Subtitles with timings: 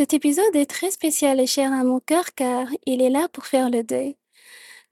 [0.00, 3.44] Cet épisode est très spécial et cher à mon cœur car il est là pour
[3.44, 4.16] faire le deuil.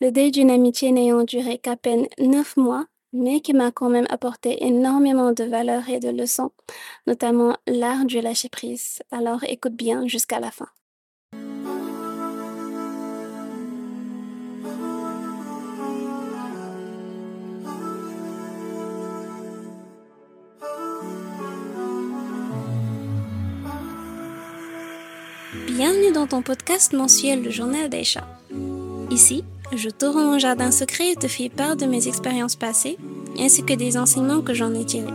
[0.02, 2.84] Le deuil d'une amitié n'ayant duré qu'à peine neuf mois,
[3.14, 6.50] mais qui m'a quand même apporté énormément de valeurs et de leçons,
[7.06, 8.98] notamment l'art du lâcher-prise.
[9.10, 10.68] Alors écoute bien jusqu'à la fin.
[25.78, 28.26] Bienvenue dans ton podcast mensuel Le Journal d'Aïcha.
[29.12, 32.98] Ici, je te rends mon jardin secret et te fais part de mes expériences passées,
[33.38, 35.06] ainsi que des enseignements que j'en ai tirés.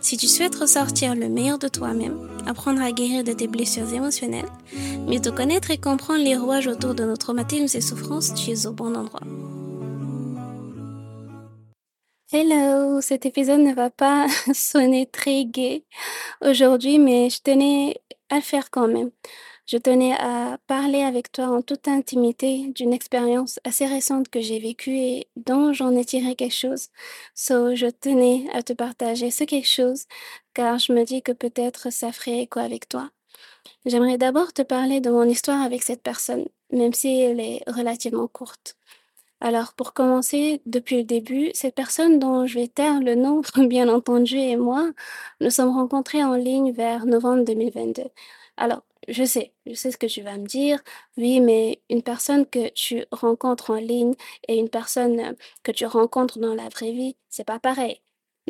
[0.00, 4.48] Si tu souhaites ressortir le meilleur de toi-même, apprendre à guérir de tes blessures émotionnelles,
[5.06, 8.66] mieux te connaître et comprendre les rouages autour de nos traumatismes et souffrances, tu es
[8.66, 9.20] au bon endroit.
[12.32, 15.84] Hello, cet épisode ne va pas sonner très gai
[16.40, 19.10] aujourd'hui, mais je tenais à le faire quand même.
[19.70, 24.58] Je tenais à parler avec toi en toute intimité d'une expérience assez récente que j'ai
[24.58, 26.88] vécue et dont j'en ai tiré quelque chose.
[27.36, 30.06] So, je tenais à te partager ce quelque chose
[30.54, 33.10] car je me dis que peut-être ça ferait écho avec toi.
[33.86, 38.26] J'aimerais d'abord te parler de mon histoire avec cette personne, même si elle est relativement
[38.26, 38.76] courte.
[39.40, 43.88] Alors, pour commencer, depuis le début, cette personne dont je vais taire le nom, bien
[43.88, 44.90] entendu, et moi,
[45.40, 48.02] nous sommes rencontrés en ligne vers novembre 2022.
[48.56, 50.80] Alors, je sais, je sais ce que tu vas me dire.
[51.16, 54.14] Oui, mais une personne que tu rencontres en ligne
[54.48, 58.00] et une personne euh, que tu rencontres dans la vraie vie, c'est pas pareil.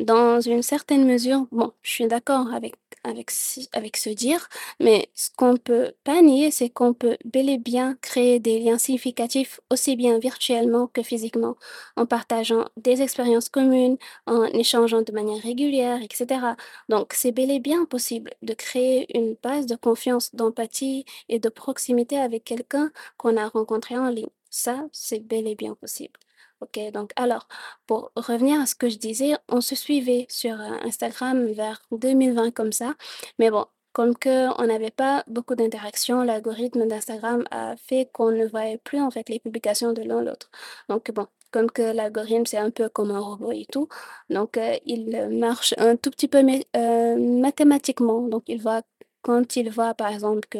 [0.01, 3.31] Dans une certaine mesure, bon, je suis d'accord avec avec
[3.73, 4.47] avec ce dire,
[4.79, 8.77] mais ce qu'on peut pas nier, c'est qu'on peut bel et bien créer des liens
[8.77, 11.55] significatifs aussi bien virtuellement que physiquement,
[11.95, 16.55] en partageant des expériences communes, en échangeant de manière régulière, etc.
[16.89, 21.49] Donc, c'est bel et bien possible de créer une base de confiance, d'empathie et de
[21.49, 24.29] proximité avec quelqu'un qu'on a rencontré en ligne.
[24.49, 26.19] Ça, c'est bel et bien possible.
[26.61, 27.47] OK, donc alors,
[27.87, 32.51] pour revenir à ce que je disais, on se suivait sur euh, Instagram vers 2020
[32.51, 32.93] comme ça.
[33.39, 38.45] Mais bon, comme que on n'avait pas beaucoup d'interactions, l'algorithme d'Instagram a fait qu'on ne
[38.45, 40.49] voyait plus en fait les publications de l'un l'autre.
[40.87, 43.87] Donc bon, comme que l'algorithme c'est un peu comme un robot et tout,
[44.29, 46.43] donc euh, il marche un tout petit peu
[46.75, 48.21] euh, mathématiquement.
[48.27, 48.81] Donc il va
[49.21, 50.59] quand il voit par exemple que,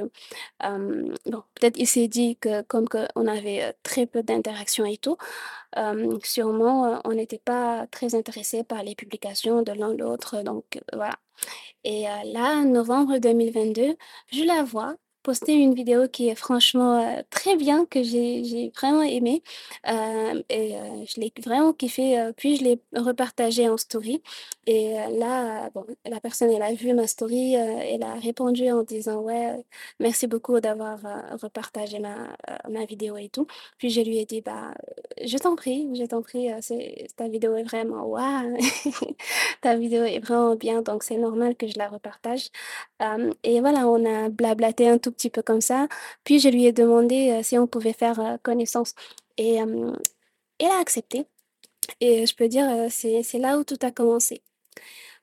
[0.61, 5.17] bon, peut-être il s'est dit que comme que on avait très peu d'interactions et tout,
[6.23, 11.15] sûrement on n'était pas très intéressé par les publications de l'un l'autre, donc voilà.
[11.83, 13.95] Et là, novembre 2022,
[14.31, 19.03] je la vois poster une vidéo qui est franchement euh, très bien, que j'ai vraiment
[19.03, 19.43] aimé.
[19.87, 22.31] Euh, et euh, je l'ai vraiment kiffé.
[22.37, 24.21] puis je l'ai repartagé en story.
[24.67, 29.21] Et là, bon, la personne, elle a vu ma story, elle a répondu en disant,
[29.21, 29.55] ouais,
[29.99, 30.99] merci beaucoup d'avoir
[31.41, 32.35] repartagé ma,
[32.69, 33.47] ma vidéo et tout.
[33.77, 34.73] Puis je lui ai dit, bah,
[35.23, 36.49] je t'en prie, je t'en prie,
[37.17, 38.57] ta vidéo est vraiment, waouh,
[39.61, 42.49] ta vidéo est vraiment bien, donc c'est normal que je la repartage.
[43.43, 45.87] Et voilà, on a blablaté un tout petit peu comme ça.
[46.23, 48.93] Puis je lui ai demandé euh, si on pouvait faire euh, connaissance.
[49.37, 49.93] Et euh,
[50.59, 51.25] elle a accepté.
[51.99, 54.41] Et je peux dire, euh, c'est, là où tout a commencé.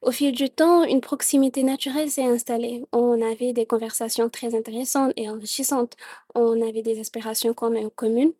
[0.02, 2.84] Au fil du temps, une proximité naturelle s'est installée.
[2.92, 5.96] On avait des conversations très intéressantes et enrichissantes.
[6.34, 8.32] On avait des aspirations quand communes.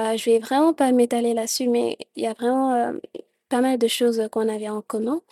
[0.00, 2.92] Euh, je vais vraiment pas m'étaler là-dessus, mais il y a vraiment euh,
[3.48, 5.22] pas mal de choses qu'on avait en commun.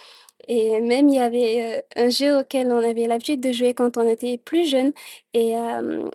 [0.48, 3.96] Et même il y avait euh, un jeu auquel on avait l'habitude de jouer quand
[3.96, 4.92] on était plus jeune.
[5.34, 6.08] Et euh,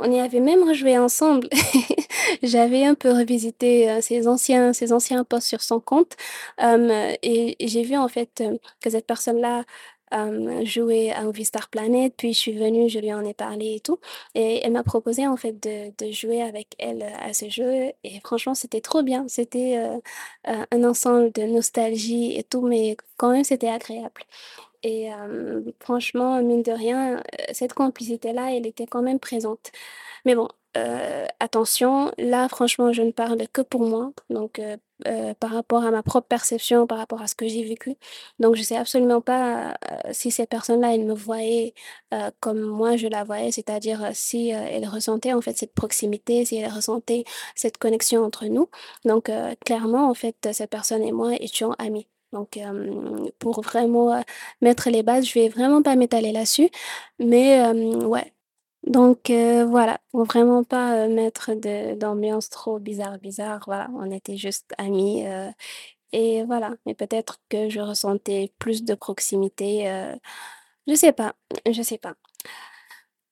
[0.00, 1.48] on y avait même rejoué ensemble.
[2.42, 6.16] J'avais un peu revisité euh, ses anciens, ses anciens posts sur son compte.
[6.58, 8.42] et j'ai vu en fait
[8.80, 9.64] que cette personne-là
[10.14, 12.12] euh, jouait à Movie Star Planet.
[12.16, 13.98] Puis je suis venue, je lui en ai parlé et tout.
[14.34, 17.92] Et elle m'a proposé en fait de, jouer avec elle euh, à ce jeu.
[18.04, 19.26] Et franchement, c'était trop bien.
[19.28, 24.22] C'était euh, un ensemble de nostalgie et tout, mais quand même, c'était agréable.
[24.82, 25.08] Et
[25.80, 27.20] franchement, mine de rien,
[27.52, 29.72] cette complicité-là, elle était quand même présente.
[30.24, 34.12] Mais bon, euh, attention, là, franchement, je ne parle que pour moi.
[34.30, 34.76] Donc, euh,
[35.06, 37.96] euh, par rapport à ma propre perception, par rapport à ce que j'ai vécu.
[38.38, 39.76] Donc, je sais absolument pas
[40.12, 41.74] si ces personnes-là, elles me voyaient
[42.40, 46.72] comme moi je la voyais, c'est-à-dire si elles ressentaient en fait cette proximité, si elles
[46.72, 47.24] ressentaient
[47.54, 48.68] cette connexion entre nous.
[49.04, 49.30] Donc,
[49.64, 52.06] clairement, en fait, cette personne et moi étions amis.
[52.32, 52.58] Donc,
[53.38, 54.22] pour vraiment
[54.60, 56.70] mettre les bases, je vais vraiment pas m'étaler là-dessus.
[57.18, 58.32] Mais ouais.
[58.86, 60.00] Donc, euh, voilà.
[60.12, 61.52] Vraiment pas euh, mettre
[61.96, 63.62] d'ambiance trop bizarre, bizarre.
[63.66, 63.88] Voilà.
[63.94, 65.26] On était juste amis.
[65.26, 65.50] euh,
[66.12, 66.74] et voilà.
[66.86, 69.88] Mais peut-être que je ressentais plus de proximité.
[69.90, 70.14] euh,
[70.88, 71.34] je sais pas.
[71.70, 72.14] Je sais pas.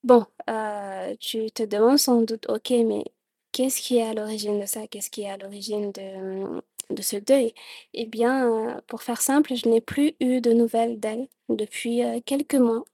[0.03, 3.05] Bon, heu, tu te demandes sans doute: «OK, mais
[3.53, 4.87] qu'est-ce qui est à l'origine de ça?
[4.87, 6.63] Qu'est-ce qui est à l'origine de,
[7.03, 7.55] ce deuil?»
[7.95, 12.21] et bien, heu, pour faire simple, je n'ai plus eu de nouvelles d'elle depuis, heu,
[12.21, 12.85] quelques mois.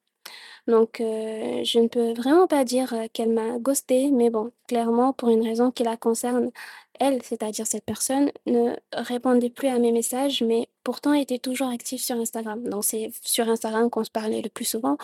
[0.71, 5.13] Donc, heu, je ne peux vraiment pas dire, heu, qu'elle m'a ghostée, mais bon, clairement
[5.13, 6.51] pour une raison qui la concerne
[7.03, 11.99] elle, c'est-à-dire cette personne ne répondait plus à mes messages, mais pourtant était toujours active
[11.99, 12.63] sur Instagram.
[12.69, 14.99] Donc c'est sur Instagram qu'on se parlait le plus souvent.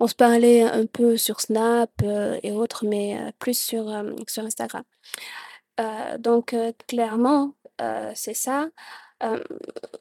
[0.00, 3.86] On se parlait un peu sur Snap, heu, et autres, mais, plus sur,
[4.28, 4.82] sur Instagram.
[6.18, 6.54] Donc,
[6.86, 7.54] clairement,
[8.14, 8.68] c'est ça.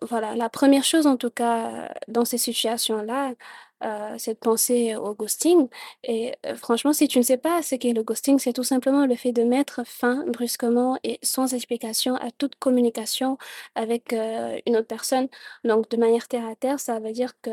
[0.01, 3.33] Voilà, la première chose en tout cas, dans ces situations-là,
[3.83, 3.87] heu,
[4.17, 5.67] c'est de penser au ghosting
[6.03, 9.05] et heu, franchement, si tu ne sais pas ce qu'est le ghosting, c'est tout simplement
[9.05, 13.37] le fait de mettre fin brusquement et sans explication à toute communication
[13.75, 15.27] avec, heu, une autre personne.
[15.63, 17.51] Donc de manière terre à terre, ça veut dire que,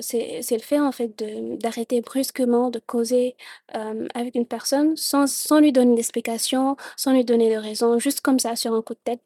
[0.00, 1.16] c'est le fait en fait
[1.58, 3.36] d'arrêter brusquement de causer,
[4.14, 8.38] avec une personne sans sans lui donner d'explication, sans lui donner de raison, juste comme
[8.38, 9.20] ça sur un coup de tête.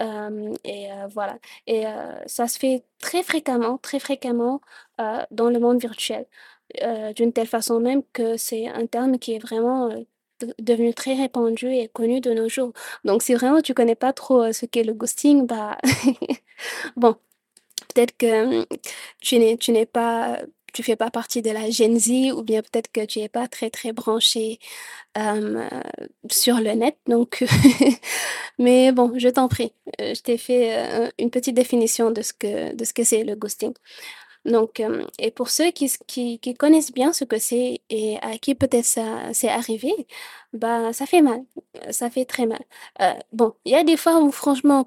[0.00, 1.84] Et voilà et
[2.26, 4.60] ça se fait très fréquemment, très fréquemment,
[5.30, 6.26] dans le monde virtuel.
[7.16, 9.90] D'une telle façon même que c'est un terme qui est vraiment,
[10.58, 12.72] devenu très répandu et connu de nos jours.
[13.04, 15.78] Donc si vraiment tu connais pas trop, ce qu'est le ghosting, bah,
[16.96, 17.14] bon,
[17.94, 18.66] peut-être que, mmh,
[19.22, 20.38] tu n'es tu n'es pas
[20.78, 23.48] tu fais pas partie de la Gen Z ou bien peut-être que tu es pas
[23.48, 24.60] très, très branché,
[25.18, 25.60] heu,
[26.30, 27.44] sur le net donc
[28.58, 32.32] mais bon, je t'en prie, heu, je t'ai fait, heu, une petite définition de ce
[32.32, 33.74] que de ce que c'est le ghosting.
[34.48, 38.38] Donc, hem et pour ceux qui qui qui connaissent bien ce que c'est et à
[38.38, 39.92] qui peut-être ça c'est arrivé,
[40.54, 41.40] bah, ça fait mal,
[41.76, 42.60] heu, ça fait très mal.
[43.02, 44.86] Heu, bon, il y a des fois où franchement,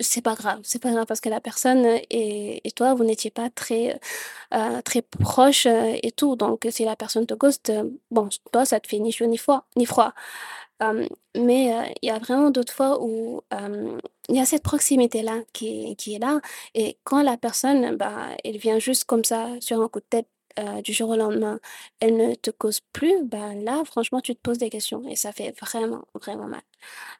[0.00, 3.30] c'est pas grave, c'est pas grave parce que la personne, et et toi, vous n'étiez
[3.30, 3.98] pas très, heu
[4.58, 6.36] heu, très proches, et tout.
[6.36, 7.72] Donc si la personne te ghost,
[8.12, 10.14] bon, toi, ça te fait ni chaud ni froid ni froid.
[11.36, 13.42] Mais il y a vraiment d'autres fois où,
[14.28, 16.40] il y a cette proximité-là qui qui est là
[16.74, 20.28] et quand la personne, bah, elle vient juste comme ça sur un coup de tête,
[20.58, 21.60] heu, du jour au lendemain,
[22.00, 25.32] elle ne te cause plus, bah, là, franchement, tu te poses des questions et ça
[25.32, 26.62] fait vraiment, vraiment mal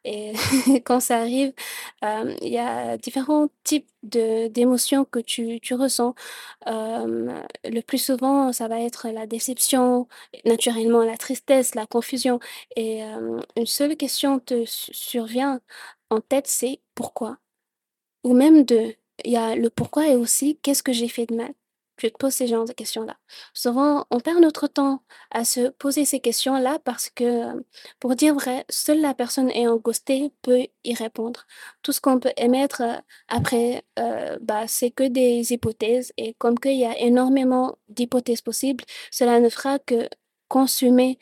[0.04, 0.32] et
[0.84, 1.52] quand ça arrive,
[2.02, 6.14] hem, il y a différents types de d'émotions que tu tu ressens.
[6.66, 10.08] Hem, le plus souvent, ça va être la déception,
[10.44, 12.40] naturellement la tristesse, la confusion
[12.76, 13.02] et
[13.56, 15.60] une seule question te su survient
[16.10, 17.38] en tête, c'est: «Pourquoi?»
[18.24, 18.94] ou même 2,
[19.24, 21.52] il y a le pourquoi et aussi qu'est-ce que j'ai fait de mal?
[21.96, 23.16] Tu te poses ces genres de questions-là.
[23.54, 27.64] Souvent, on perd notre temps à se poser ces questions-là parce que,
[28.00, 31.46] pour dire vrai, seule la personne ayant ghosté peut y répondre.
[31.82, 32.96] Tout ce qu'on peut émettre, heu,
[33.28, 38.84] après, heu, bah, c'est que des hypothèses et comme qu'il y a énormément d'hypothèses possibles,
[39.12, 40.08] cela ne fera que
[40.48, 41.18] consumer,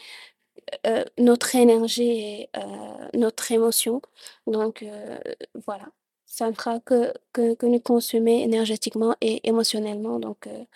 [0.86, 2.50] heu, notre énergie et
[3.14, 4.02] notre émotion.
[4.46, 4.84] Donc
[5.66, 5.86] voilà,
[6.36, 10.66] ça ne fera que que que nous consumer énergétiquement et émotionnellement donc heu,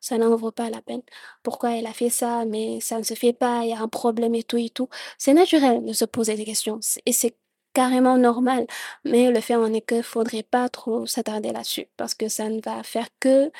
[0.00, 1.02] ça n'en vaut pas la peine.
[1.42, 2.44] Pourquoi elle a fait ça?
[2.46, 4.88] Mais ça ne se fait pas, il y a un problème et tout et tout.
[5.18, 7.36] C'est naturel de se poser des questions, et c'est
[7.74, 8.66] carrément normal,
[9.04, 12.60] mais le fait en est que faudrait pas trop s'attarder là-dessus parce que ça ne
[12.62, 13.50] va faire que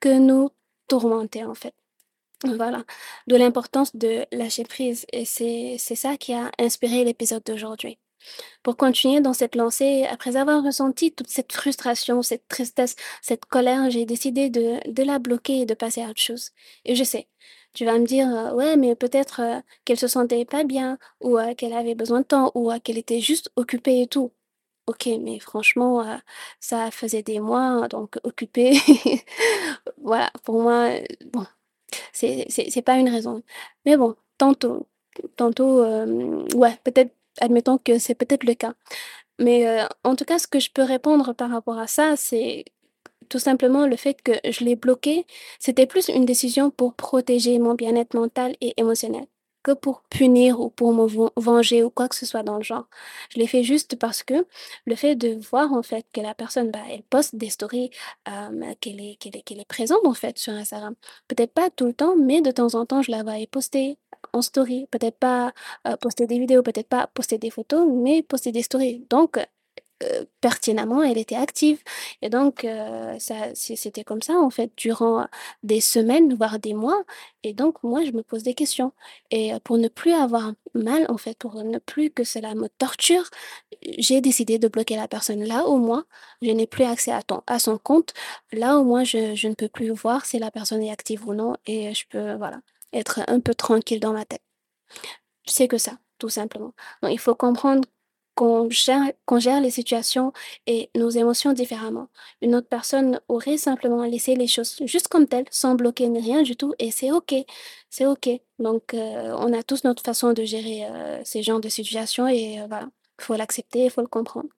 [0.00, 0.50] que nous
[0.88, 1.74] tourmenter, en fait.
[2.44, 2.84] Voilà,
[3.28, 7.98] d'où l'importance de lâcher prise et c'est ça qui a inspiré l'épisode d'aujourd'hui.
[8.62, 13.90] Pour continuer dans cette lancée, après avoir ressenti toute cette frustration, cette tristesse, cette colère,
[13.90, 16.50] j'ai décidé de la bloquer et de passer à autre chose
[16.84, 17.28] et je sais,
[17.74, 21.38] tu vas me dire: «Heu, ouais, mais peut-être, heu, qu'elle se sentait pas bien ou
[21.38, 24.32] heu, qu'elle avait besoin de temps ou heu, qu'elle était juste occupée et tout».
[24.86, 26.04] OK, mais franchement,
[26.60, 28.74] ça faisait des mois donc occupée,
[30.02, 30.90] voilà, pour moi,
[31.32, 31.44] bon,
[32.12, 33.42] c'est pas une raison.
[33.86, 34.86] Mais bon, tantôt
[35.36, 35.84] tantôt,
[36.56, 38.74] ouais, peut-être admettons que c'est peut-être le cas.
[39.40, 42.64] Mais heu, en tout cas, ce que je peux répondre par rapport à ça, c'est
[43.30, 45.26] tout simplement le fait que je l'ai bloqué,
[45.60, 49.26] c'était plus une décision pour protéger mon bien-être mental et émotionnel,
[49.64, 52.62] que pour punir ou pour me ven venger ou quoi que ce soit dans le
[52.62, 52.86] genre.
[53.30, 54.46] Je l'ai fait juste parce que
[54.86, 57.90] le fait de voir en fait que la personne, bah, elle poste des stories,
[58.26, 60.94] hem, qu'elle est qu'elle est qu'elle est présente en fait sur Instagram.
[61.28, 63.98] Peut-être pas tout le temps, mais de temps en temps, je la voyais poster
[64.32, 64.86] en story.
[64.90, 65.52] Peut-être pas,
[65.86, 69.06] heu, poster des vidéos, peut-être pas poster des photos, mais poster des stories.
[69.10, 69.38] Donc
[70.40, 71.82] pertinemment, elle était active
[72.22, 72.66] et donc
[73.18, 75.26] c'est c'était comme ça en fait durant
[75.62, 77.02] des semaines, voire des mois
[77.42, 78.92] et donc moi je me pose des questions
[79.30, 82.68] et heu, pour ne plus avoir mal en fait, pour ne plus que cela me
[82.68, 83.28] torture,
[83.98, 85.44] j'ai décidé de bloquer la personne.
[85.44, 86.04] Là au moins,
[86.42, 88.12] je n'ai plus accès à ton à son compte.
[88.52, 91.34] Là au moins je je ne peux plus voir si la personne est active ou
[91.34, 92.60] non et je peux voilà
[92.92, 94.42] être un peu tranquille dans ma tête.
[95.46, 96.72] C'est que ça, tout simplement.
[97.02, 97.86] Donc il faut comprendre
[98.34, 100.32] qu'on gère les situations
[100.66, 102.08] et nos émotions différemment.
[102.42, 106.42] Une autre personne aurait simplement laissé les choses juste comme telles, sans bloquer ni rien
[106.42, 107.34] du tout et c'est OK,
[107.90, 108.28] c'est OK.
[108.58, 112.58] Donc heu, on a tous notre façon de gérer, heu, ces genres de situations et
[112.60, 112.88] heu, voilà.
[113.20, 114.48] Faut l'accepter, il faut le comprendre.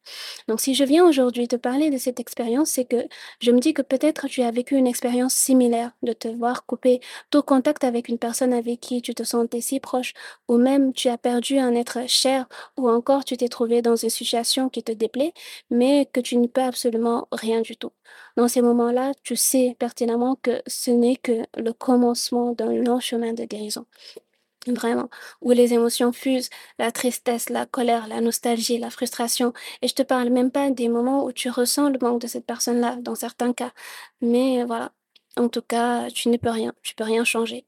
[0.48, 3.06] Donc si je viens aujourd'hui te parler de cette expérience, c'est que
[3.40, 7.00] je me dis que peut-être tu as vécu une expérience similaire, de te voir couper
[7.30, 10.14] tout contact avec une personne avec qui tu te sentais si proche,
[10.48, 12.46] ou même tu as perdu un être cher,
[12.78, 15.32] ou encore tu t'es trouvé dans une situation qui te déplaît,
[15.70, 17.92] mais que tu ne peux absolument rien du tout.
[18.36, 23.32] Dans ces moments-là, tu sais pertinemment que ce n'est que le commencement d'un long chemin
[23.34, 23.86] de guérison.
[24.66, 25.08] Vraiment,
[25.40, 29.52] où les émotions fusent, la tristesse, la colère, la nostalgie, la frustration.
[29.82, 32.46] Et je te parle même pas des moments où tu ressens le manque de cette
[32.46, 33.72] personne-là, dans certains cas.
[34.20, 34.92] Mais voilà,
[35.36, 37.64] en tout cas, tu ne peux rien, tu peux rien changer.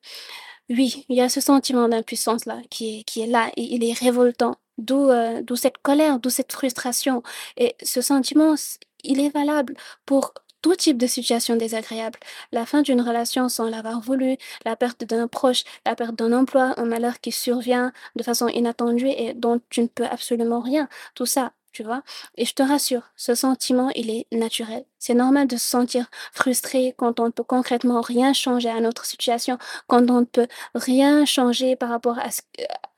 [0.70, 3.98] Oui, il y a ce sentiment d'impuissance-là qui est, qui est là et il est
[3.98, 4.56] révoltant.
[4.78, 7.22] D'où euh, cette colère, d'où cette frustration.
[7.56, 8.54] Et ce sentiment,
[9.02, 9.74] il est valable
[10.06, 10.34] pour
[10.68, 12.18] tout type de situation désagréable.
[12.52, 16.74] La fin d'une relation sans l'avoir voulu, la perte d'un proche, la perte d'un emploi,
[16.76, 20.86] un malheur qui survient de façon inattendue et dont tu ne peux absolument rien.
[21.14, 22.02] Tout ça, tu vois.
[22.36, 24.84] Et je te rassure, ce sentiment, il est naturel.
[24.98, 29.06] C'est normal de se sentir frustré quand on ne peut concrètement rien changer à notre
[29.06, 29.56] situation,
[29.86, 32.42] quand on ne peut rien changer par rapport à ce,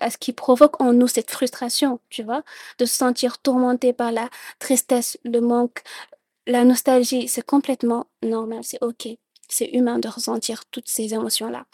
[0.00, 2.42] à ce qui provoque en nous cette frustration, tu vois,
[2.78, 5.82] de se sentir tourmenté par la tristesse, le manque,
[6.50, 9.08] la nostalgie, c'est complètement normal, c'est OK.
[9.48, 11.64] C'est humain de ressentir toutes ces émotions-là.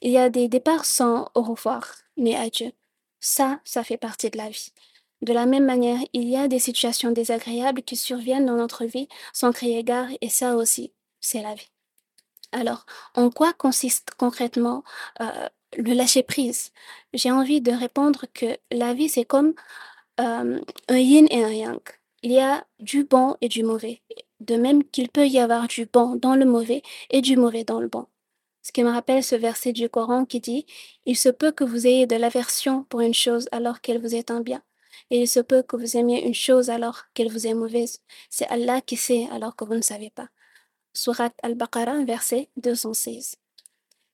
[0.00, 2.72] Il y a des départs sans au revoir, mais adieu.
[3.20, 4.72] Ça, ça fait partie de la vie.
[5.22, 9.08] De la même manière, il y a des situations désagréables qui surviennent dans notre vie
[9.32, 11.70] sans crier gare, et ça aussi, c'est la vie.
[12.52, 14.84] Alors, en quoi consiste concrètement
[15.20, 16.72] euh, le lâcher-prise
[17.12, 19.54] J'ai envie de répondre que la vie, c'est comme
[20.20, 21.80] euh, un yin et un yang.
[22.24, 24.00] Il y a du bon et du mauvais.
[24.40, 27.80] De même qu'il peut y avoir du bon dans le mauvais et du mauvais dans
[27.80, 28.06] le bon.
[28.62, 30.64] Ce qui me rappelle ce verset du Coran qui dit
[31.04, 34.30] Il se peut que vous ayez de l'aversion pour une chose alors qu'elle vous est
[34.30, 34.62] un bien.
[35.10, 38.00] Et il se peut que vous aimiez une chose alors qu'elle vous est mauvaise.
[38.30, 40.30] C'est Allah qui sait alors que vous ne savez pas.
[40.94, 43.36] Surat Al-Baqarah, verset 216.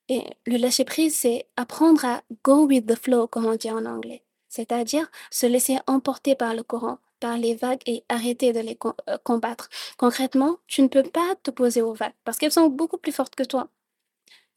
[0.09, 4.25] Et le lâcher-prise, c'est apprendre à go with the flow, comme on dit en anglais.
[4.49, 9.19] C'est-à-dire se laisser emporter par le courant, par les vagues et arrêter de les euh,
[9.25, 9.69] combattre.
[9.99, 13.45] Concrètement, tu ne peux pas t'opposer aux vagues parce qu'elles sont beaucoup plus fortes que
[13.45, 13.69] toi.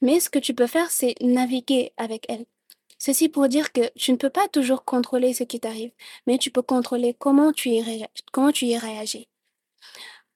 [0.02, 2.46] Mais ce que tu peux faire, c'est naviguer avec elles.
[2.98, 5.92] Ceci pour dire que tu ne peux pas toujours contrôler ce qui t'arrive,
[6.28, 9.28] mais tu peux contrôler comment tu y, comment tu y réagis.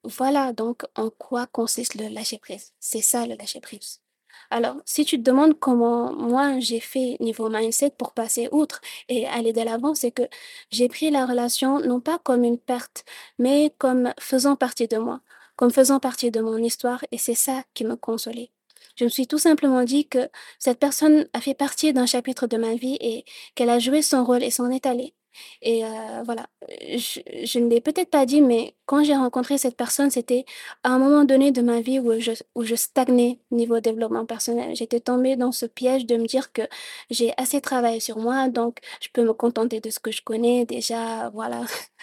[0.03, 2.73] Voilà donc en quoi consiste le lâcher-prise.
[2.79, 4.01] C'est ça le lâcher-prise.
[4.49, 9.27] Alors, si tu te demandes comment moi j'ai fait niveau mindset pour passer outre et
[9.27, 10.23] aller de l'avant, c'est que
[10.71, 13.05] j'ai pris la relation non pas comme une perte,
[13.39, 15.21] mais comme faisant partie de moi,
[15.55, 18.51] comme faisant partie de mon histoire et c'est ça qui me consolait.
[18.95, 20.29] Je me suis tout simplement dit que
[20.59, 23.25] cette personne a fait partie d'un chapitre de ma vie et
[23.55, 25.13] qu'elle a joué son rôle et s'en est allée.
[25.61, 29.75] Et euh, voilà, je, je ne l'ai peut-être pas dit, mais quand j'ai rencontré cette
[29.77, 30.45] personne, c'était
[30.83, 34.75] à un moment donné de ma vie où je, où je stagnais niveau développement personnel.
[34.75, 36.61] J'étais tombée dans ce piège de me dire que
[37.09, 40.65] j'ai assez travaillé sur moi, donc je peux me contenter de ce que je connais
[40.65, 41.63] déjà, voilà.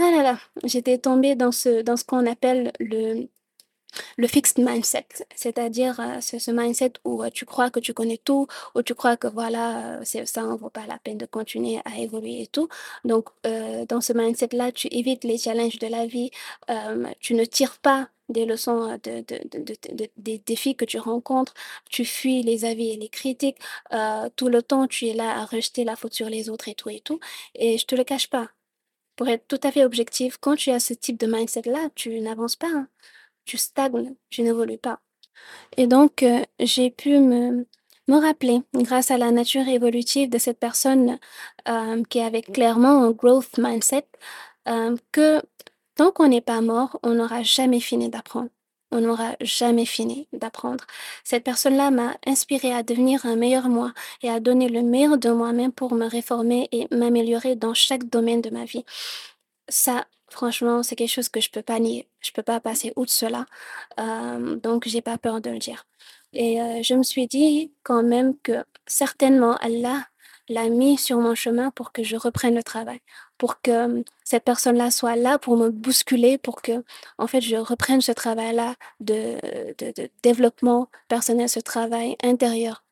[0.00, 3.28] Ah là là, j'étais tombée dans ce, dans ce qu'on appelle le,
[4.16, 8.46] le fixed mindset, c'est-à-dire euh, ce mindset où euh, tu crois que tu connais tout,
[8.74, 11.80] où tu crois que voilà, euh, c'est, ça ne vaut pas la peine de continuer
[11.84, 12.68] à évoluer et tout.
[13.04, 13.28] Donc,
[13.88, 16.30] dans ce mindset-là, tu évites les challenges de la vie,
[17.20, 20.98] tu ne tires pas des leçons de, de- de- de- de- des défis que tu
[20.98, 21.54] rencontres,
[21.90, 23.58] tu fuis les avis et les critiques,
[24.36, 26.90] tout le temps tu es là à rejeter la faute sur les autres et tout
[26.90, 27.20] et tout.
[27.54, 28.50] Et je te le cache pas,
[29.16, 32.56] pour être tout à fait objectif, quand tu as ce type de mindset-là, tu n'avances
[32.56, 32.68] pas.
[32.68, 32.88] hein
[33.48, 35.00] tu stagnes, tu n'évolues pas.
[35.76, 37.66] Et donc, euh, j'ai pu me,
[38.08, 41.18] me rappeler, grâce à la nature évolutive de cette personne
[41.68, 44.06] euh, qui avait clairement un growth mindset,
[44.68, 45.42] euh, que
[45.96, 48.50] tant qu'on n'est pas mort, on n'aura jamais fini d'apprendre.
[48.90, 50.84] On n'aura jamais fini d'apprendre.
[51.24, 55.30] Cette personne-là m'a inspiré à devenir un meilleur moi et à donner le meilleur de
[55.30, 58.84] moi-même pour me réformer et m'améliorer dans chaque domaine de ma vie.
[59.68, 62.08] Ça, franchement, c'est quelque chose que je peux pas nier.
[62.20, 63.46] Je peux pas passer outre cela.
[64.00, 65.84] Euh, donc, j'ai pas peur de le dire.
[66.32, 70.06] Et euh, je me suis dit quand même que certainement Allah
[70.48, 73.00] l'a mis sur mon chemin pour que je reprenne le travail,
[73.38, 76.84] pour que euh, cette personne-là soit là pour me bousculer, pour que
[77.18, 79.38] en fait je reprenne ce travail-là de,
[79.78, 82.84] de, de développement personnel, ce travail intérieur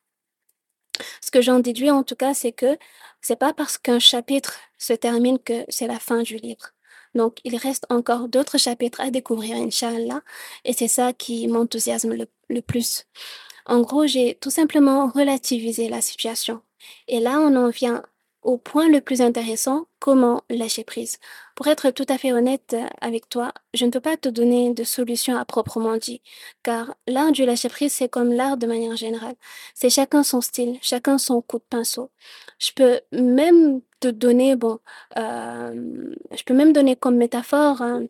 [1.20, 2.78] Ce que j'en déduis en tout cas, c'est que
[3.20, 6.72] c'est pas parce qu'un chapitre se termine que c'est la fin du livre.
[7.16, 10.22] Donc, il reste encore d'autres chapitres à découvrir, Inch'Allah,
[10.64, 13.06] et c'est ça qui m'enthousiasme le, le plus.
[13.66, 16.62] En gros, j'ai tout simplement relativisé la situation.
[17.08, 18.02] Et là, on en vient
[18.42, 21.18] au point le plus intéressant, comment lâcher prise.
[21.56, 24.84] Pour être tout à fait honnête avec toi, je ne peux pas te donner de
[24.84, 26.22] solution à proprement dit,
[26.62, 29.34] car l'art du lâcher prise, c'est comme l'art de manière générale.
[29.74, 32.10] C'est chacun son style, chacun son coup de pinceau.
[32.60, 34.78] Je peux même te donner, bon,
[35.16, 38.06] euh, je peux même donner comme métaphore un,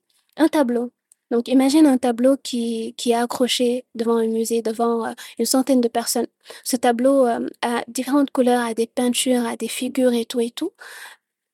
[0.49, 0.93] tableau.
[1.31, 5.81] Donc, imagine un tableau qui, qui est accroché devant un musée, devant euh, une centaine
[5.81, 6.29] de personnes.
[6.65, 10.51] Ce tableau euh, a différentes couleurs, a des peintures, a des figures et tout et
[10.51, 10.73] tout.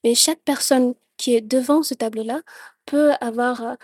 [0.05, 2.43] Mais chaque personne qui est devant ce tableau-là
[2.87, 3.77] peut avoir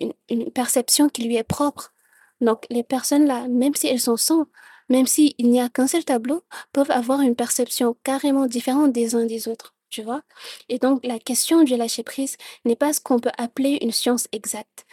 [0.00, 1.92] une, une perception qui lui est propre.
[2.40, 4.46] Donc, les personnes-là, même si elles sont 100,
[4.92, 9.26] même s'il n'y a qu'un seul tableau, peuvent avoir une perception carrément différente des uns
[9.26, 9.74] des autres.
[9.90, 10.22] Tu vois?
[10.70, 14.26] Et donc, la question du lâcher prise n'est pas ce qu'on peut appeler une science
[14.32, 14.86] exacte.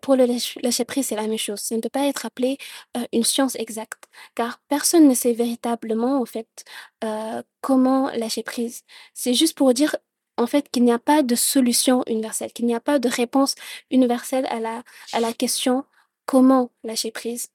[0.00, 1.60] Pour le lâch- lâcher prise, c'est la même chose.
[1.60, 2.58] Ça ne peut pas être appelé
[2.96, 6.48] euh, une science exacte, car personne ne sait véritablement, en fait,
[7.04, 8.82] euh, comment lâcher prise.
[9.14, 9.96] C'est juste pour dire,
[10.36, 13.54] en fait, qu'il n'y a pas de solution universelle, qu'il n'y a pas de réponse
[13.90, 14.82] universelle à la,
[15.12, 15.84] à la question
[16.26, 17.48] comment lâcher prise.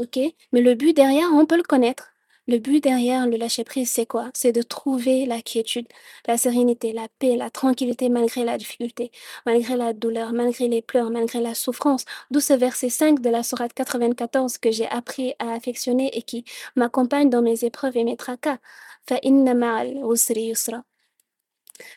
[0.00, 0.18] OK?
[0.52, 2.12] Mais le but derrière, on peut le connaître.
[2.48, 4.30] Le but derrière le lâcher-prise, c'est quoi?
[4.32, 5.86] C'est de trouver la quiétude,
[6.26, 9.10] la sérénité, la paix, la tranquillité malgré la difficulté,
[9.44, 12.06] malgré la douleur, malgré les pleurs, malgré la souffrance.
[12.30, 16.44] D'où ce verset 5 de la Sourate 94 que j'ai appris à affectionner et qui
[16.74, 18.58] m'accompagne dans mes épreuves et mes tracas.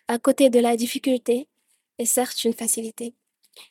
[0.08, 1.48] À côté de la difficulté,
[1.98, 3.15] est certes une facilité.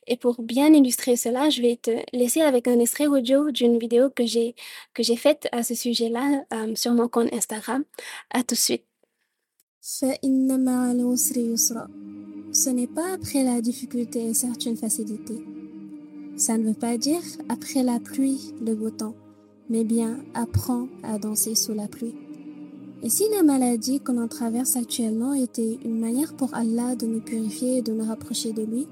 [0.06, 4.10] Et pour bien illustrer cela, je vais te laisser avec un extrait audio d'une vidéo
[4.10, 4.54] que j'ai
[4.94, 7.84] que j'ai faite à ce sujet-là euh, sur mon compte Instagram.
[8.30, 8.84] À tout de suite.
[12.52, 15.42] Ce n'est pas après la difficulté, certes une facilité.
[16.36, 19.14] Ça ne veut pas dire après la pluie, le beau temps,
[19.68, 22.14] mais bien apprends à danser sous la pluie.
[23.02, 27.20] Et si la maladie que l'on traverse actuellement était une manière pour Allah de nous
[27.20, 28.86] purifier et de nous rapprocher de lui,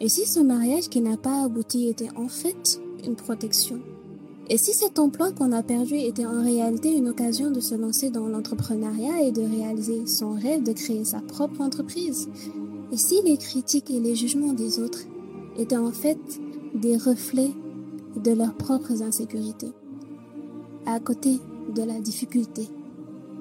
[0.00, 3.80] et si ce mariage qui n'a pas abouti était en fait une protection?
[4.48, 8.10] Et si cet emploi qu'on a perdu était en réalité une occasion de se lancer
[8.10, 12.28] dans l'entrepreneuriat et de réaliser son rêve de créer sa propre entreprise?
[12.92, 15.00] Et si les critiques et les jugements des autres
[15.56, 16.18] étaient en fait
[16.74, 17.52] des reflets
[18.22, 19.72] de leurs propres insécurités
[20.84, 21.40] À côté
[21.74, 22.68] de la difficulté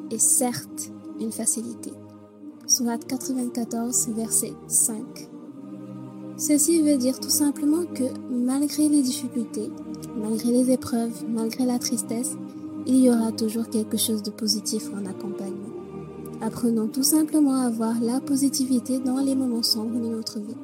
[0.09, 1.91] est certes une facilité?
[2.65, 5.34] Surat 94, verset 5.
[6.37, 9.71] Ceci veut dire tout simplement que malgré les difficultés,
[10.17, 12.35] malgré les épreuves, malgré la tristesse,
[12.85, 15.73] il y aura toujours quelque chose de positif en accompagnement.
[16.41, 20.57] Apprenons tout simplement à voir la positivité dans les moments sombres de notre vie.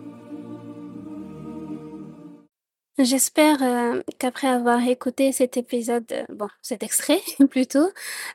[3.00, 7.90] J'espère euh, qu'après avoir écouté cet épisode, euh, bon, cet extrait plutôt,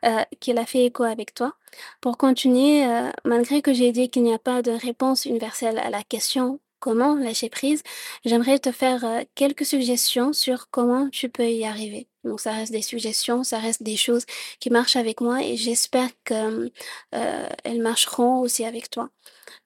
[0.05, 1.55] euh, qu'il a fait écho avec toi.
[2.01, 2.87] Pour continuer,
[3.27, 7.17] malgré que j'ai dit qu'il n'y a pas de réponse universelle à la question comment
[7.17, 7.83] lâcher prise,
[8.25, 12.07] j'aimerais te faire euh, quelques suggestions sur comment tu peux y arriver.
[12.23, 14.25] Donc ça reste des suggestions, ça reste des choses
[14.61, 16.71] qui marchent avec moi et j'espère que
[17.13, 17.49] euh,
[17.81, 19.11] marcheront aussi avec toi.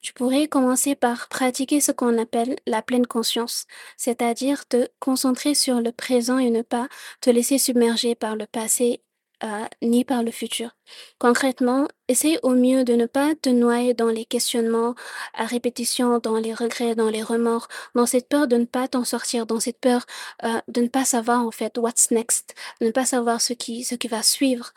[0.01, 5.79] Tu pourrais commencer par pratiquer ce qu'on appelle la pleine conscience, c'est-à-dire te concentrer sur
[5.79, 6.87] le présent et ne pas
[7.21, 9.03] te laisser submerger par le passé
[9.43, 10.71] euh, ni par le futur.
[11.19, 14.95] Concrètement, essaye au mieux de ne pas te noyer dans les questionnements
[15.33, 19.03] à répétition, dans les regrets, dans les remords, dans cette peur de ne pas t'en
[19.03, 20.05] sortir, dans cette peur
[20.43, 23.95] euh, de ne pas savoir en fait what's next, ne pas savoir ce qui, ce
[23.95, 24.71] qui va suivre.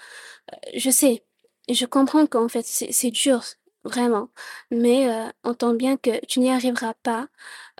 [0.53, 1.25] Euh, je sais,
[1.69, 3.43] je comprends qu'en fait c'est c'est dur,
[3.85, 4.31] vraiment,
[4.71, 7.29] mais euh, entends bien que tu n'y arriveras pas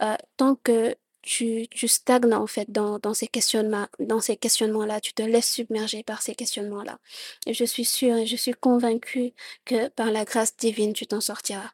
[0.03, 0.95] euh, tant que
[1.25, 3.87] tu, stagnes en fait dans, ces questionnements,
[4.41, 6.99] questionnements-là, tu te laisses submerger par ces questionnements-là.
[7.47, 9.33] Et je suis sûre et je suis convaincue
[9.65, 11.71] que par la grâce divine, tu t'en sortiras.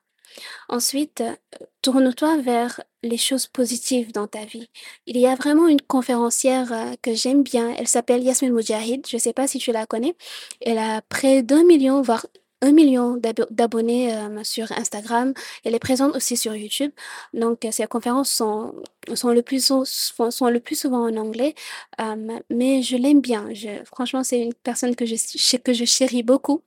[0.68, 1.34] Ensuite, euh,
[1.82, 4.70] tourne-toi vers les choses positives dans ta vie.
[5.06, 7.74] Il y a vraiment une conférencière euh, que j'aime bien.
[7.76, 9.06] Elle s'appelle Yasmin Moujahid.
[9.08, 10.14] Je ne sais pas si tu la connais.
[10.60, 12.26] Elle a près d'un million, voire
[12.62, 15.32] un million d'abo- d'abonnés euh, sur Instagram.
[15.64, 16.92] Elle est présente aussi sur YouTube.
[17.34, 18.74] Donc, euh, ses conférences sont,
[19.14, 21.54] sont, le plus, sont, sont le plus souvent en anglais.
[22.00, 23.48] Euh, mais je l'aime bien.
[23.52, 26.62] Je, franchement, c'est une personne que je, que je chéris beaucoup.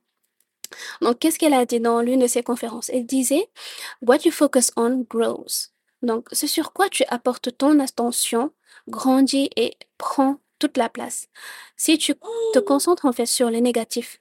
[1.00, 2.88] Donc, qu'est-ce qu'elle a dit dans l'une de ses conférences?
[2.90, 3.48] Elle disait,
[4.02, 5.70] What you focus on grows.
[6.02, 8.52] Donc, ce sur quoi tu apportes ton attention
[8.88, 11.28] grandit et prend toute la place.
[11.76, 12.14] Si tu
[12.52, 14.20] te concentres en fait sur les négatifs,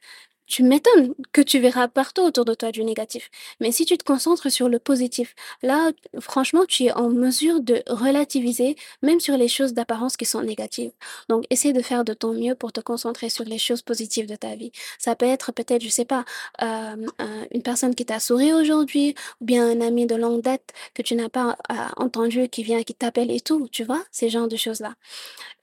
[0.53, 3.31] tu m'étonnes que tu verras partout autour de toi du négatif.
[3.59, 7.81] Mais si tu te concentres sur le positif, là, franchement, tu es en mesure de
[7.87, 10.91] relativiser même sur les choses d'apparence qui sont négatives.
[11.27, 14.35] Donc, essaie de faire de ton mieux pour te concentrer sur les choses positives de
[14.35, 14.71] ta vie.
[14.99, 16.23] Ça peut être peut-être, je sais pas,
[16.61, 17.07] euh,
[17.51, 21.15] une personne qui t'a souri aujourd'hui, ou bien un ami de longue date que tu
[21.15, 24.55] n'as pas euh, entendu qui vient, qui t'appelle et tout, tu vois, ces genres de
[24.55, 24.93] choses-là.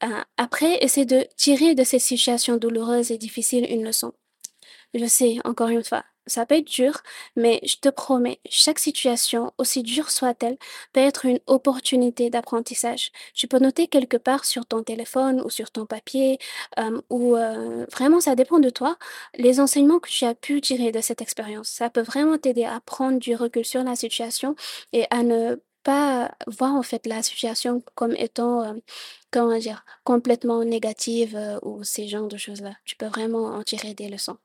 [0.02, 4.12] Euh, après, essaie de tirer de ces situations douloureuses et difficiles une leçon.
[4.94, 7.00] Je sais, encore une fois, ça peut être dur,
[7.36, 10.58] mais je te promets, chaque situation, aussi dure soit-elle,
[10.92, 13.10] peut être une opportunité d'apprentissage.
[13.34, 16.38] Tu peux noter quelque part sur ton téléphone ou sur ton papier,
[16.78, 18.96] euh, ou euh, vraiment, ça dépend de toi,
[19.36, 21.68] les enseignements que tu as pu tirer de cette expérience.
[21.68, 24.54] Ça peut vraiment t'aider à prendre du recul sur la situation
[24.92, 28.74] et à ne pas voir en fait la situation comme étant, euh,
[29.30, 32.74] comment dire, complètement négative ou ces genres de choses-là.
[32.84, 34.38] Tu peux vraiment en tirer des leçons.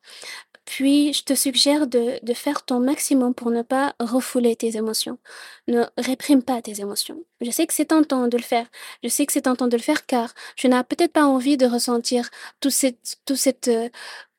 [0.66, 5.20] Puis, je te suggère de, de faire ton maximum pour ne pas refouler tes émotions.
[5.68, 7.24] Ne réprime pas tes émotions.
[7.40, 8.66] Je sais que c'est tentant de le faire.
[9.04, 11.68] Je sais que c'est tentant de le faire car tu n'as peut-être pas envie de
[11.68, 12.30] ressentir
[12.62, 13.90] toute cette, toute cette euh,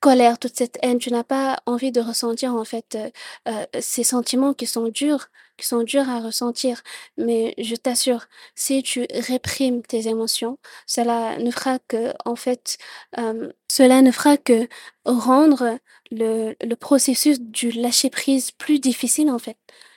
[0.01, 0.99] colère, toute cette haine.
[0.99, 3.11] Tu n'as pas envie de ressentir en fait euh,
[3.49, 6.83] euh, ces sentiments qui sont durs, qui sont durs à ressentir.
[7.17, 12.79] Mais je t'assure, si tu réprimes tes émotions, cela ne fera que en fait,
[13.69, 14.69] cela ne fera que
[15.05, 15.79] rendre
[16.11, 19.57] le, le processus du lâcher prise plus difficile en fait.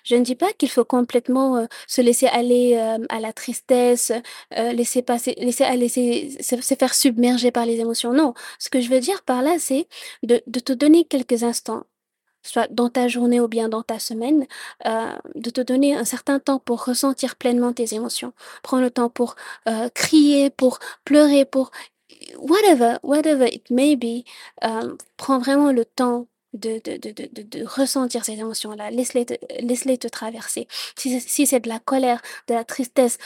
[0.09, 4.11] Je ne dis pas qu'il faut complètement euh, se laisser aller euh, à la tristesse,
[4.57, 8.11] euh, laisser passer, laisser, se, faire submerger par les émotions.
[8.11, 9.87] Non, ce que je veux dire par là, c'est
[10.23, 11.83] de, de, te donner quelques instants,
[12.41, 14.47] soit dans ta journée ou bien dans ta semaine,
[14.85, 18.33] de te donner un certain temps pour ressentir pleinement tes émotions.
[18.63, 19.35] Prends le temps pour
[19.93, 21.71] crier, pour pleurer, pour
[22.37, 24.23] whatever, whatever it may be.
[25.17, 28.91] prends vraiment le temps de, de, de, de, ressentir ces émotions-là.
[28.91, 30.67] Laisse-les te, laisse te traverser.
[30.95, 33.17] Si, si c'est de la colère, de la tristesse,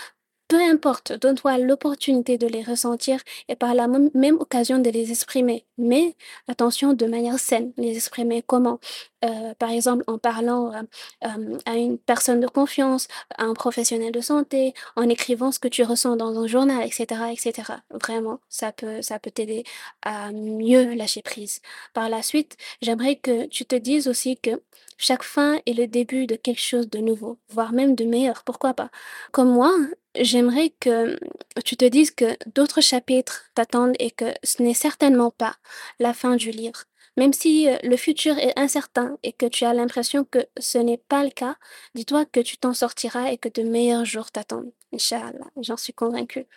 [0.54, 5.66] peu importe, donne-toi l'opportunité de les ressentir et par la même occasion de les exprimer.
[5.80, 6.16] Mais
[6.48, 8.80] attention, de manière saine, les exprimer comment?
[9.26, 10.82] Euh, Par exemple, en parlant euh,
[11.26, 15.68] euh, à une personne de confiance, à un professionnel de santé, en écrivant ce que
[15.68, 17.74] tu ressens dans un journal, etc., etc.
[17.90, 19.64] Vraiment, ça peut, ça peut t'aider
[20.04, 21.62] à mieux lâcher prise.
[21.96, 24.62] Par la suite, j'aimerais que tu te dises aussi que
[25.00, 28.44] chaque fin est le début de quelque chose de nouveau, voire même de meilleur.
[28.44, 28.92] Pourquoi pas?
[29.32, 29.74] Comme moi,
[30.16, 31.20] J'aimerais que
[31.66, 35.56] tu te dises que d'autres chapitres t'attendent et que ce n'est certainement pas
[36.00, 36.84] la fin du livre.
[37.16, 40.98] Même si euh, le futur est incertain et que tu as l'impression que ce n'est
[40.98, 41.58] pas le cas,
[41.94, 44.72] dis-toi que tu t'en sortiras et que de meilleurs jours t'attendent.
[44.94, 46.48] Inch'Allah, j'en suis convaincue.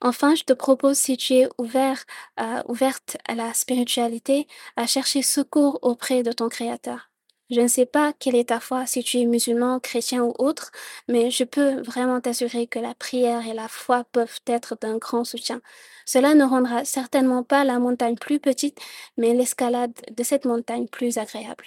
[0.00, 2.04] Enfin, je te propose, si tu es ouvert,
[2.40, 7.09] euh, ouverte à la spiritualité, à chercher secours auprès de ton Créateur.
[7.50, 10.70] Je ne sais pas quelle est ta foi, si tu es musulman, chrétien ou autre,
[11.08, 15.24] mais je peux vraiment t'assurer que la prière et la foi peuvent être d'un grand
[15.24, 15.60] soutien.
[16.06, 18.78] Cela ne rendra certainement pas la montagne plus petite,
[19.16, 21.64] mais l'escalade de cette montagne plus agréable.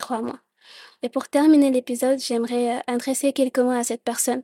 [0.00, 0.40] Crois-moi.
[1.02, 4.42] Et pour terminer l'épisode, j'aimerais euh, adresser quelques mots à cette personne.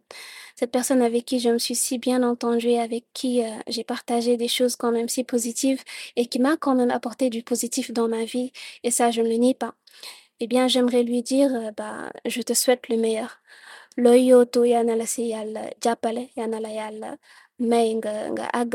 [0.54, 4.36] Cette personne avec qui je me suis si bien entendue avec qui euh, j'ai partagé
[4.38, 5.82] des choses quand même si positives
[6.16, 8.52] et qui m'a quand même apporté du positif dans ma vie.
[8.84, 9.74] Et ça, je ne le nie pas
[10.40, 13.40] eh bien, j'aimerais lui dire, euh, bah, je te souhaite le meilleur.
[13.96, 17.16] Loyo to yana la si yalla jàppale yana la yalla
[17.58, 18.74] may nga nga àgg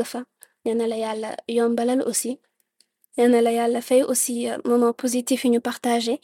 [0.66, 2.40] yana la yalla yombalal aussi.
[3.16, 6.20] Yana la yalla fay aussi euh, moment positif yi ñu partagé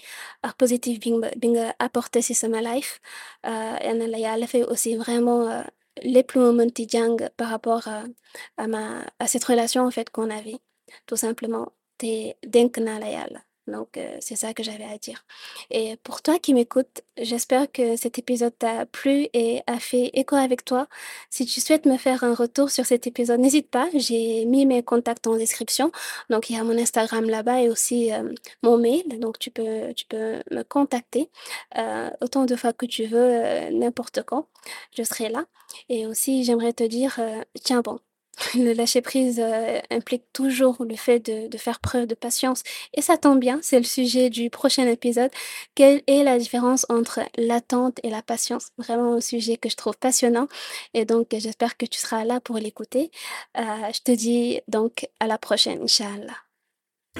[0.59, 3.01] positif bi nga bi nga apporté ci sama life.
[3.47, 5.63] Euh, yana la yalla fay aussi vraiment
[6.03, 8.83] lépp lu ma mënti jàng par rapport à, ma
[9.21, 10.59] à cette relation en fait qu'on avait
[11.07, 11.67] tout simplement
[11.99, 15.25] te dénk naa la donc, euh, c'est ça que j'avais à dire.
[15.71, 20.37] Et pour toi qui m'écoutes, j'espère que cet épisode t'a plu et a fait écho
[20.37, 20.89] avec toi.
[21.31, 23.89] Si tu souhaites me faire un retour sur cet épisode, n'hésite pas.
[23.95, 25.93] J'ai mis mes contacts en description.
[26.31, 29.05] Donc, il y a mon Instagram là-bas et aussi euh, mon mail.
[29.21, 31.31] Donc, tu peux, tu peux me contacter
[31.77, 34.49] euh, autant de fois que tu veux, n'importe quand.
[34.97, 35.45] Je serai là.
[35.89, 37.21] Et aussi, j'aimerais te dire,
[37.63, 38.01] tiens bon,
[38.55, 42.63] Le lâcher prise euh, implique toujours le fait de, faire preuve de patience.
[42.95, 45.31] Et ça tombe bien, c'est le sujet du prochain épisode.
[45.75, 48.69] Quelle est la différence entre l'attente et la patience?
[48.79, 50.49] Vraiment un sujet que je trouve passionnant.
[50.95, 53.11] Et donc, j'espère que tu seras là pour l'écouter.
[53.57, 56.37] Euh, je te dis donc à la prochaine, Inch'Allah.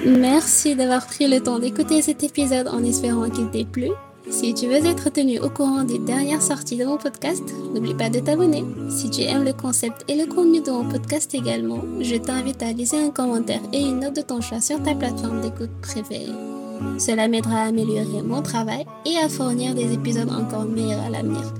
[0.05, 3.89] Merci d'avoir pris le temps d'écouter cet épisode en espérant qu'il t'ait plu.
[4.31, 8.09] Si tu veux être tenu au courant des dernières sorties de mon podcast, n'oublie pas
[8.09, 8.63] de t'abonner.
[8.89, 12.71] Si tu aimes le concept et le contenu de mon podcast également, je t'invite à
[12.71, 16.31] laisser un commentaire et une note de ton choix sur ta plateforme d'écoute préférée.
[16.97, 21.53] Cela m'aidera à améliorer mon travail et à fournir des épisodes encore meilleurs à l'avenir.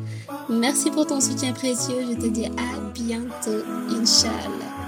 [0.49, 2.05] Merci pour ton soutien précieux.
[2.09, 4.78] Je te dis à bientôt, Inch'Allah.